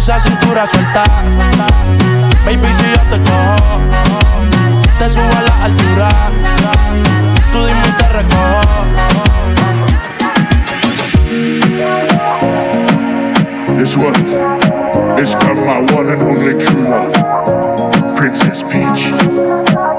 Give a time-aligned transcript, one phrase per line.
[0.00, 1.04] esa cintura suelta.
[2.46, 3.78] Baby, si yo te cojo,
[4.98, 6.08] te subo a la altura.
[7.52, 8.60] Tú dime y te recojo.
[13.76, 14.16] This one
[15.20, 17.12] is from my one and only true love,
[18.16, 19.12] Princess Peach.
[19.12, 19.89] Peach,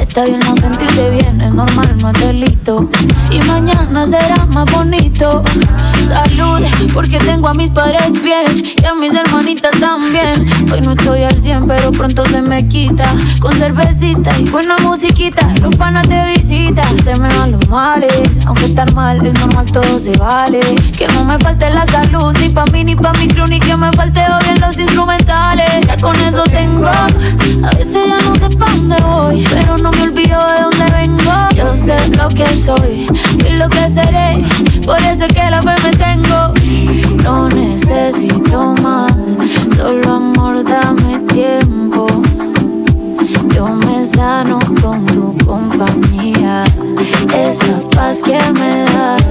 [0.00, 1.19] Está bien no sentirse bien,
[1.66, 2.88] normal, no es delito.
[3.30, 5.42] Y mañana será más bonito.
[6.08, 6.60] Salud,
[6.94, 10.34] porque tengo a mis padres bien y a mis hermanitas también.
[10.72, 13.12] Hoy no estoy al 100, pero pronto se me quita.
[13.40, 16.82] Con cervecita y buena musiquita, los panas de visita.
[17.04, 20.60] Se me van los males, aunque estar mal es normal, todo se vale.
[20.96, 23.76] Que no me falte la salud, ni pa' mí, ni pa' mi crew, ni que
[23.76, 25.86] me falte odio en los instrumentales.
[25.86, 30.02] Ya con eso tengo, a veces ya no sé pa' dónde voy, pero no me
[30.02, 31.49] olvido de dónde vengo.
[31.54, 33.06] Yo sé lo que soy
[33.48, 34.42] y lo que seré,
[34.84, 36.52] por eso es que la fe me tengo.
[37.22, 39.12] No necesito más,
[39.76, 42.06] solo amor, dame tiempo.
[43.54, 46.64] Yo me sano con tu compañía.
[47.34, 49.22] Esa paz que me das,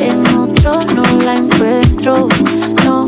[0.00, 2.28] en otro no la encuentro,
[2.84, 3.06] no.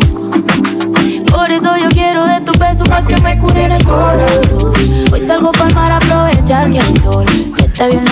[1.30, 4.72] Por eso yo quiero de tu beso para que me cure el corazón.
[5.12, 7.24] Hoy salgo para mar aprovechar que hay sol.
[7.58, 8.04] Está bien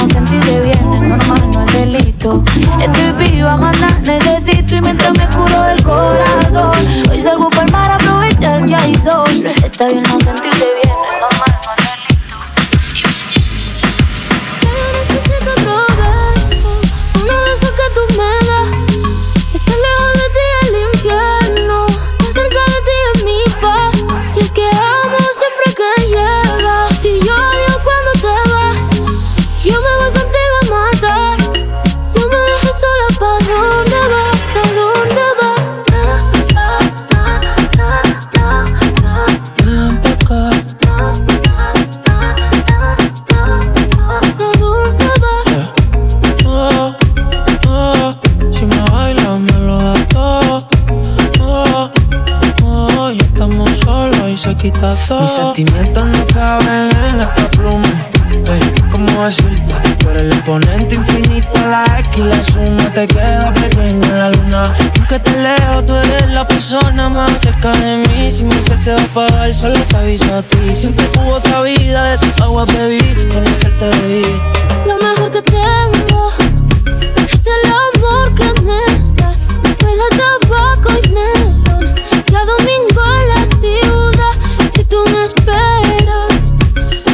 [68.23, 68.33] mí.
[68.33, 70.59] Si mi ser se va a apagar, solo te aviso a ti.
[70.75, 73.01] Siempre tuvo otra vida, de tu agua bebí,
[73.33, 74.41] conocerte debí.
[74.87, 76.33] Lo mejor que tengo
[77.33, 78.83] es el amor que me
[79.15, 79.37] das.
[79.83, 81.95] Huele a tabaco y melón.
[82.31, 84.35] Ya domingo en la ciudad.
[84.73, 86.61] Si tú me esperas,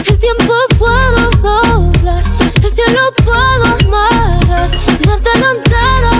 [0.07, 2.25] el tiempo puedo doblar.
[2.63, 4.71] El cielo puedo amarrar
[5.01, 6.13] y darte la entera.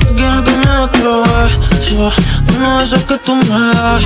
[0.00, 4.02] Yo quiero que me des uno de esos que tú me das.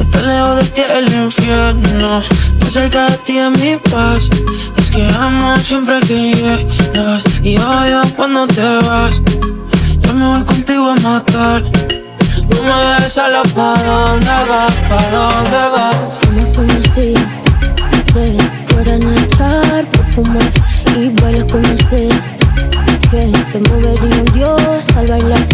[0.00, 4.28] Estar lejos de ti el infierno, estar cerca de ti es mi paz.
[4.76, 9.22] Es que amo siempre que llegas y odio cuando te vas.
[10.02, 11.62] Yo me voy contigo a matar.
[12.48, 15.96] No me dejes solo pa' dónde vas, pa' dónde vas.
[16.54, 17.14] Como si
[18.12, 18.36] te
[18.68, 20.52] fueran a echar por fumar
[20.96, 22.08] y bailas como si
[23.10, 25.46] que se movería un dios al bailar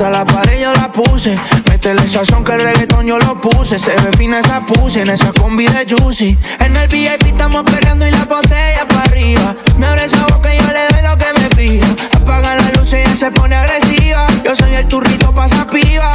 [0.00, 1.34] Contra la pared yo la puse.
[1.68, 3.78] Métele sazón que el reggaetón yo lo puse.
[3.78, 6.38] Se ve fina esa puse en esa combi de Juicy.
[6.60, 9.54] En el VIP estamos peleando y la botella para arriba.
[9.76, 11.86] Me abre esa boca y yo le doy lo que me pida.
[12.16, 14.26] Apaga la luz y ella se pone agresiva.
[14.42, 16.12] Yo soy el turrito pa' esa piba.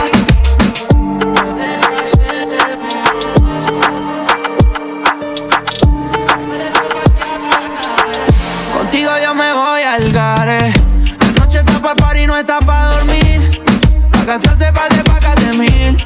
[8.73, 10.74] Contigo yo me voy al gare.
[14.25, 15.97] Pa' gastarse pa' de pacas de mil.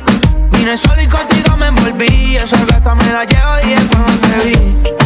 [0.51, 2.35] Vine solo y contigo me envolví.
[2.35, 4.98] Esa gata me la llevo 10 cuando te vi.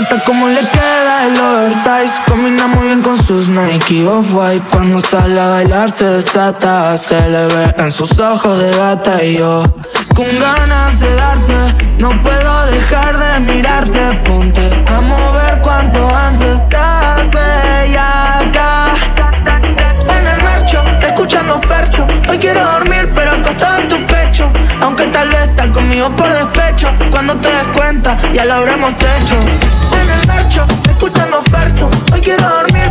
[0.00, 2.22] Mata como le queda el oversize.
[2.26, 4.66] Combina muy bien con sus Nike Off-White.
[4.70, 9.22] Cuando sale a bailar se desata Se le ve en sus ojos de gata.
[9.24, 9.62] Y yo
[10.14, 11.54] con ganas de darte
[11.98, 14.14] No puedo dejar de mirarte.
[14.24, 18.94] Ponte a mover cuanto antes Estás bella acá.
[20.16, 22.06] En el marcho, escuchando Fercho.
[22.28, 24.07] Hoy quiero dormir pero acostado en tu
[24.82, 26.88] Aunque tal vez estar conmigo por despecho.
[27.10, 29.36] Cuando te des cuenta ya lo habremos hecho.
[29.92, 32.90] En el marcho, escuchando Fercho Hoy quiero dormir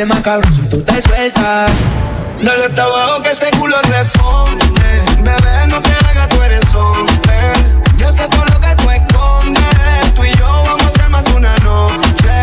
[0.00, 1.70] es más cabrón si tú te sueltas.
[2.42, 4.64] Dale hasta abajo que ese culo responde.
[5.22, 7.52] Bebé, no te hagas, tú eres hombre.
[7.98, 10.14] Yo sé todo lo que tú escondes.
[10.16, 12.34] Tú y yo vamos a de una noche.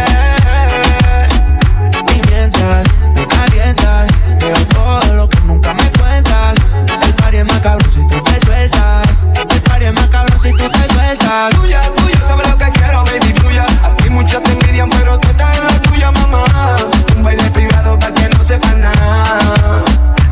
[2.16, 6.56] Y mientras me calientas, veo todo lo que nunca me cuentas.
[7.04, 9.08] El party es más cabrón si tú te sueltas.
[9.50, 11.56] El party es más cabrón si tú te sueltas.
[11.56, 13.66] Tuya, tuya, sabes lo que quiero, baby, fluya.
[13.84, 16.91] A ti muchas te envidian, pero tú estás en la tuya, mamá.
[17.16, 19.84] Un baile privado para que no sepa nada.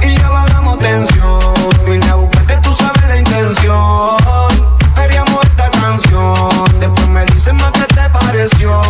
[0.01, 1.39] Y ya bajamos tensión.
[1.85, 4.17] Vine a buscarte, tú sabes la intención.
[4.95, 6.79] Queríamos esta canción.
[6.79, 8.81] Después me dicen más que te pareció.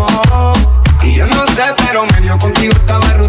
[1.03, 3.28] Y yo no sé, pero medio contigo estaba ruteando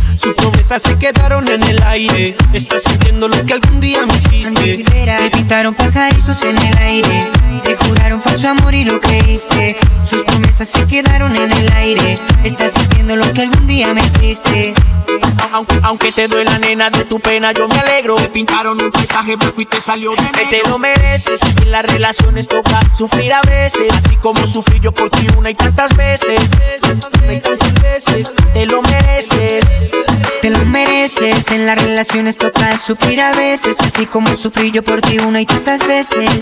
[0.21, 2.35] Sus promesas se quedaron en el aire.
[2.53, 4.83] Estás sintiendo lo que algún día me hiciste.
[4.83, 7.21] Te pintaron pajaritos en el aire.
[7.63, 9.75] Te juraron falso amor y lo creíste.
[10.07, 12.13] Sus promesas se quedaron en el aire.
[12.43, 14.75] Estás sintiendo lo que algún día me hiciste.
[15.53, 19.35] Aunque, aunque te duela nena de tu pena yo me alegro Te pintaron un paisaje
[19.35, 23.41] blanco y te salió de negro Te lo mereces, en las relaciones toca sufrir a
[23.41, 26.51] veces Así como sufrí yo por ti una y tantas veces
[27.23, 29.65] Una y tantas veces Te lo mereces
[30.41, 35.01] Te lo mereces, en las relaciones toca sufrir a veces, así como sufrí yo por
[35.01, 36.41] ti una y tantas veces.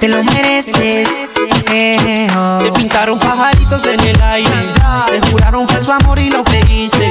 [0.00, 1.08] Te lo mereces.
[1.72, 2.58] eh, oh.
[2.62, 4.50] Te pintaron pajaritos en el aire.
[5.10, 7.10] Te juraron falso amor y lo creíste.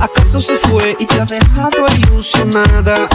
[0.00, 3.08] ¿Acaso se fue y te ha dejado ilusionada?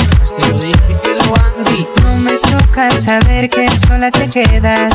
[0.88, 1.88] Díselo Andy.
[2.04, 4.94] No me toca saber que sola te quedas.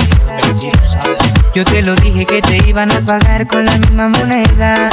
[1.54, 4.90] Yo te lo dije que te iban a pagar con la misma moneda.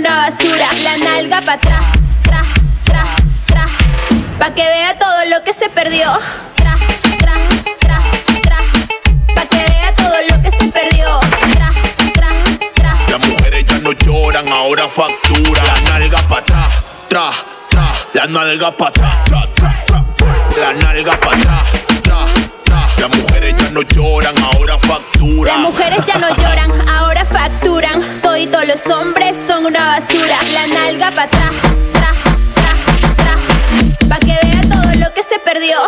[0.00, 0.66] Una basura.
[0.82, 1.84] La nalga para atrás,
[2.22, 2.42] tra,
[2.84, 3.04] tra,
[3.46, 3.66] tra.
[4.38, 6.10] Pa' que vea todo lo que se perdió.
[6.56, 6.74] Tra,
[7.18, 7.34] tra,
[7.80, 7.98] tra,
[8.46, 8.58] tra.
[9.34, 11.20] Pa' que vea todo lo que se perdió.
[11.56, 11.70] Tra,
[12.14, 12.30] tra,
[12.74, 12.92] tra.
[13.10, 15.66] Las mujeres ya no lloran, ahora facturan.
[15.66, 16.72] La nalga para atrás,
[17.08, 17.30] tra,
[17.68, 17.92] tra.
[18.14, 19.84] La nalga para atrás, tra, tra,
[20.16, 20.34] tra.
[20.60, 21.99] La nalga para atrás.
[23.00, 25.62] Las mujeres ya no lloran, ahora facturan.
[25.62, 28.02] Las mujeres ya no lloran, ahora facturan.
[28.20, 30.36] Todos los hombres son una basura.
[30.52, 31.50] La nalga para atrás,
[31.94, 32.12] tra,
[32.54, 32.72] tra,
[33.16, 34.06] tra.
[34.06, 35.78] Pa' que vea todo lo que se perdió.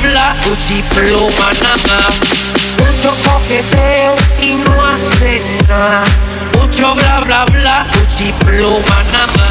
[0.00, 1.98] Bla bla bla, Gucci pluma nada.
[2.78, 6.04] Mucho coqueteo y no hace nada.
[6.54, 9.50] Mucho bla bla bla, Gucci pluma nada.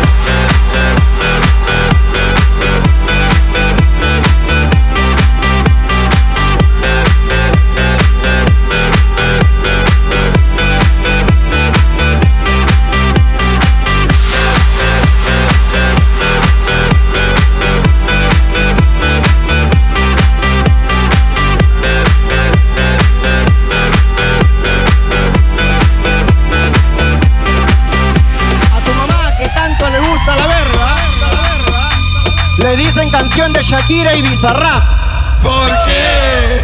[33.81, 35.41] Shakira y Bizarrap.
[35.41, 36.61] ¿Por qué?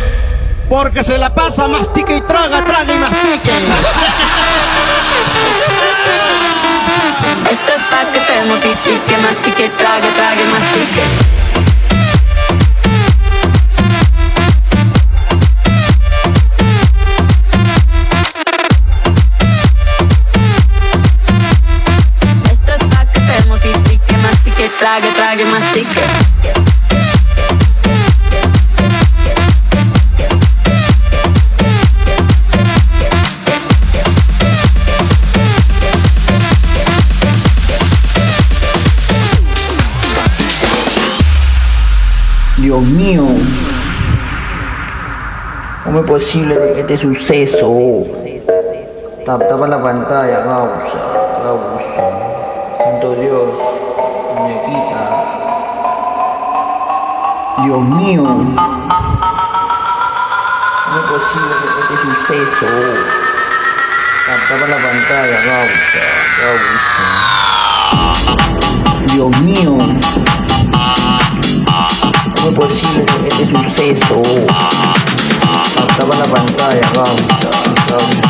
[0.69, 3.51] Porque se la pasa mastica y traga, traga y mastique.
[7.49, 11.01] Esto es pa' que te mortifique, mastique, trague, trague, mastique.
[22.51, 26.06] Esto es pa' que te mortifique, mastique, trague, trague, mastique.
[46.17, 48.03] Posible de este suceso?
[49.23, 50.43] Tap, tapa la pantalla.
[50.43, 50.97] Causa.
[51.43, 52.09] Gaucho.
[52.83, 53.49] Santo Dios,
[54.35, 55.01] muñequita.
[57.63, 58.23] Dios mío.
[58.23, 58.55] ¿Cómo
[60.97, 62.69] es posible que este suceso?
[64.25, 66.03] Tapa la pantalla, Gaucho,
[66.41, 67.05] Gaucho.
[69.13, 69.73] Dios mío.
[72.33, 74.17] ¿Cómo es posible que este suceso?
[75.97, 77.49] Tapa la pantalla, Gaucho,
[77.87, 78.21] Gaucho.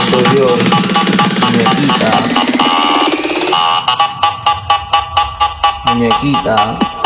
[0.00, 0.58] Santo Dios,
[1.52, 2.10] muñequita.
[5.84, 6.97] Muñequita.